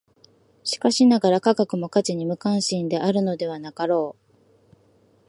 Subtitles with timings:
[0.63, 4.35] しかしながら、科学も価値に無関心であるのではなかろう。